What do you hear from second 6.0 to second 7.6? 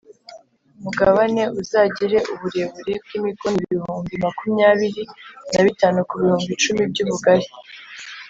ku bihumbi icumi by ubugari